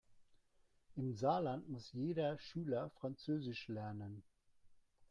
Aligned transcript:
Im 0.95 1.13
Saarland 1.13 1.69
muss 1.69 1.91
jeder 1.93 2.35
Schüler 2.39 2.89
französisch 2.89 3.67
lernen. 3.67 4.23